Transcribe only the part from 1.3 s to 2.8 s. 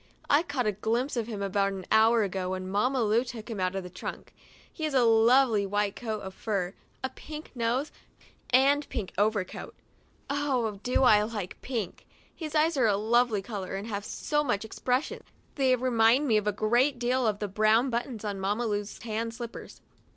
about an hour ago, when